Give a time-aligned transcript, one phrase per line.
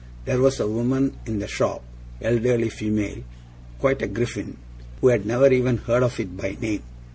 [0.25, 1.83] There was a woman in the shop
[2.23, 3.23] elderly female
[3.77, 4.57] quite a Griffin
[4.99, 6.81] who had never even heard of it by name.